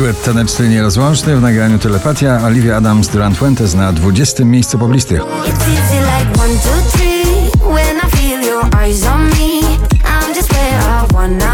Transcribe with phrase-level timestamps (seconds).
[0.00, 4.44] Duet taneczny nierozłączny w nagraniu Telepatia Olivia Adams Durant Fuentes na 20.
[4.44, 4.78] miejscu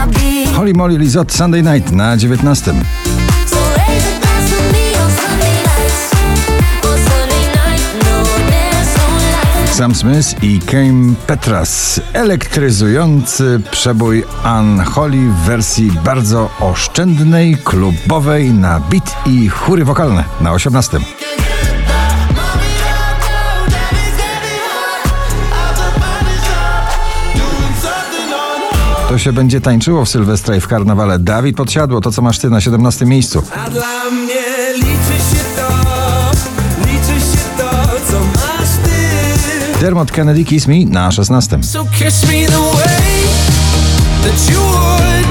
[0.07, 0.53] be.
[0.57, 2.75] Holly Molly Lizot Sunday Night na 19.
[9.77, 12.01] Sam Smith i Kane Petras.
[12.13, 14.25] Elektryzujący przebój
[14.61, 20.99] Unholy w wersji bardzo oszczędnej, klubowej na beat i chóry wokalne na 18.
[29.09, 31.19] To się będzie tańczyło w Sylwestra i w karnawale.
[31.19, 33.43] Dawid Podsiadło, to co masz ty na 17 miejscu.
[33.67, 34.43] A dla mnie
[34.75, 35.46] liczy się
[39.87, 41.63] Dermot Kennedy Kiss Me na 16.
[41.65, 43.27] So kiss me the way
[44.23, 45.27] that you would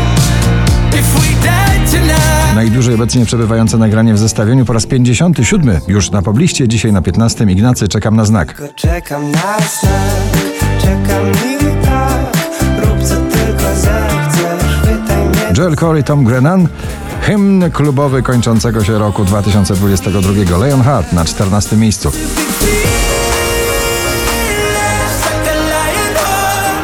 [0.99, 2.55] if we died tonight.
[2.55, 5.79] Najdłużej obecnie przebywające nagranie w zestawieniu po raz 57.
[5.87, 7.45] Już na pobliście, dzisiaj na 15.
[7.45, 8.53] Ignacy, czekam na znak.
[8.53, 10.31] Tylko czekam na znak,
[10.81, 12.37] czekam i tak
[12.83, 16.67] Rób co tylko zechcesz, mnie Joel Corey, Tom Grennan.
[17.21, 20.57] Hymn klubowy kończącego się roku 2022.
[20.57, 21.77] Leon Hart na 14.
[21.77, 22.11] miejscu.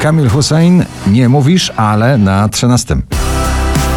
[0.02, 2.96] Kamil Hussein, nie mówisz, ale na 13.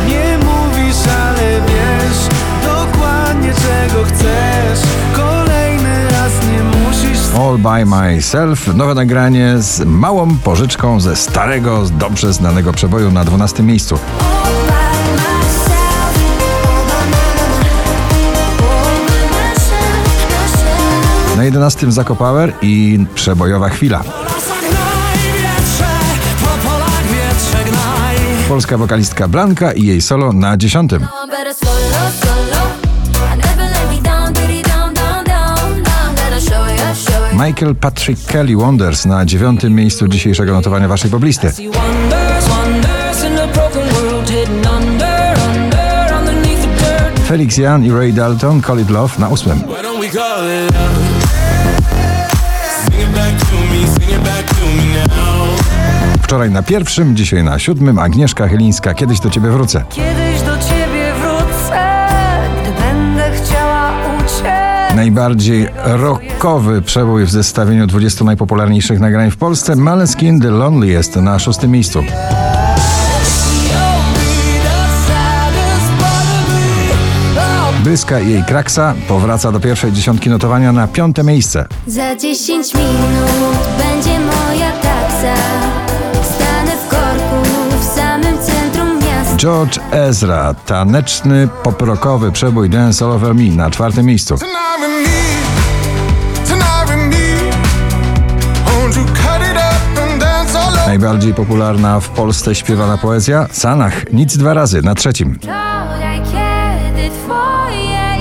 [0.09, 0.97] Nie mówisz,
[1.27, 2.29] ale wiesz
[2.65, 4.89] dokładnie czego chcesz.
[5.17, 8.75] Kolejny raz nie musisz All by myself.
[8.75, 13.63] Nowe nagranie z małą pożyczką ze starego, dobrze znanego przeboju na 12.
[13.63, 13.99] miejscu.
[21.37, 21.93] Na 11.
[21.93, 24.05] Zako Power i przebojowa chwila.
[28.49, 30.89] Polska wokalistka Blanka i jej solo na 10.
[30.89, 32.69] Better slow, low, slow, low.
[33.33, 35.83] I never let me down, diddy down, down, down.
[35.83, 37.47] Now I'm gonna show you, show you.
[37.47, 39.63] Michael Patrick Kelly Wonders na 9.
[39.71, 41.53] miejscu dzisiejszego notowania waszej poblisty.
[47.29, 49.61] Felix Jan i Ray Dalton Call It Love na 8.
[56.35, 58.95] Wczoraj na pierwszym, dzisiaj na siódmym Agnieszka Chylińska.
[58.95, 59.85] Kiedyś do ciebie wrócę.
[59.89, 62.07] Kiedyś do ciebie wrócę,
[62.63, 64.97] gdy będę chciała uciec.
[64.97, 69.77] Najbardziej rockowy przebój w zestawieniu 20 najpopularniejszych nagrań w Polsce.
[69.77, 72.03] Maleskin The Lonely jest na szóstym miejscu.
[77.85, 81.67] Bryska i jej kraksa powraca do pierwszej dziesiątki notowania na piąte miejsce.
[81.87, 85.84] Za 10 minut będzie moja taksa.
[89.37, 94.35] George Ezra, taneczny, poprokowy przebój Dance All Over Me na czwartym miejscu.
[100.87, 105.39] Najbardziej popularna w Polsce śpiewana poezja Sanach, nic dwa razy na trzecim.
[105.39, 108.17] Wczoraj, kiedy twoje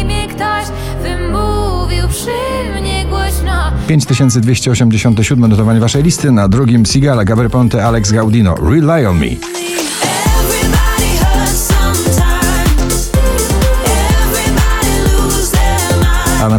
[0.00, 0.66] imię ktoś
[1.02, 3.72] wymówił przy mnie głośno.
[3.86, 9.65] 5287 notowanie waszej listy, na drugim Sigala, Gabry Ponte, Alex Gaudino, Rely on Me.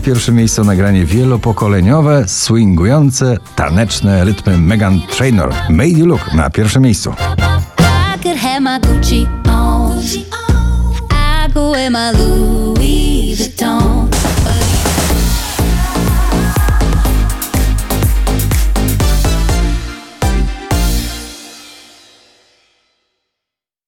[0.08, 5.54] Pierwszym miejscu nagranie wielopokoleniowe, swingujące, taneczne rytmy Megan Trainor.
[5.70, 7.14] Made You Look na pierwszym miejscu.
[12.82, 13.36] I